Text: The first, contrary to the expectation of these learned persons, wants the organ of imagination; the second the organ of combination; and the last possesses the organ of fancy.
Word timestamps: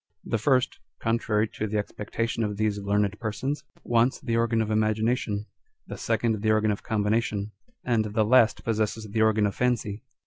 The 0.23 0.39
first, 0.39 0.79
contrary 0.99 1.47
to 1.49 1.67
the 1.67 1.77
expectation 1.77 2.43
of 2.43 2.57
these 2.57 2.79
learned 2.79 3.19
persons, 3.19 3.63
wants 3.83 4.19
the 4.19 4.35
organ 4.35 4.59
of 4.59 4.71
imagination; 4.71 5.45
the 5.85 5.95
second 5.95 6.41
the 6.41 6.49
organ 6.51 6.71
of 6.71 6.81
combination; 6.81 7.51
and 7.85 8.03
the 8.05 8.25
last 8.25 8.63
possesses 8.65 9.05
the 9.07 9.21
organ 9.21 9.45
of 9.45 9.53
fancy. 9.53 10.01